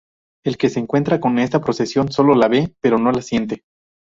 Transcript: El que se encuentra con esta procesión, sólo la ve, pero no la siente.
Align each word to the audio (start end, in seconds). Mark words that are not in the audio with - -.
El 0.43 0.57
que 0.57 0.69
se 0.71 0.79
encuentra 0.79 1.19
con 1.19 1.37
esta 1.37 1.61
procesión, 1.61 2.11
sólo 2.11 2.33
la 2.33 2.47
ve, 2.47 2.73
pero 2.81 2.97
no 2.97 3.11
la 3.11 3.21
siente. 3.21 3.61